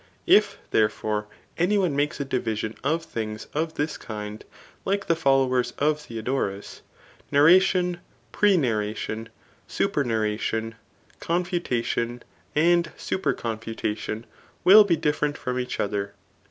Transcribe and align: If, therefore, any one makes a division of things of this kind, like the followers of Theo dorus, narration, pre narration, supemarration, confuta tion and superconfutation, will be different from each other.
If, 0.25 0.57
therefore, 0.71 1.27
any 1.59 1.77
one 1.77 1.95
makes 1.95 2.19
a 2.19 2.25
division 2.25 2.73
of 2.83 3.05
things 3.05 3.45
of 3.53 3.75
this 3.75 3.97
kind, 3.99 4.43
like 4.83 5.05
the 5.05 5.15
followers 5.15 5.73
of 5.77 5.99
Theo 6.01 6.23
dorus, 6.23 6.81
narration, 7.31 7.99
pre 8.31 8.57
narration, 8.57 9.29
supemarration, 9.67 10.73
confuta 11.19 11.83
tion 11.85 12.23
and 12.55 12.85
superconfutation, 12.97 14.23
will 14.63 14.83
be 14.83 14.95
different 14.97 15.37
from 15.37 15.59
each 15.59 15.79
other. 15.79 16.15